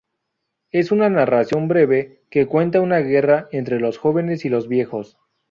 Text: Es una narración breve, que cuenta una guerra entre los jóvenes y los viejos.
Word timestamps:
Es 0.71 0.91
una 0.91 1.11
narración 1.11 1.67
breve, 1.67 2.23
que 2.31 2.47
cuenta 2.47 2.81
una 2.81 2.97
guerra 3.01 3.47
entre 3.51 3.79
los 3.79 3.99
jóvenes 3.99 4.45
y 4.45 4.49
los 4.49 4.67
viejos. 4.67 5.19